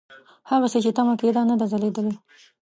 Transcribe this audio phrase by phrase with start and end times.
[0.49, 2.13] هغسې چې تمه کېده نه ده ځلېدلې.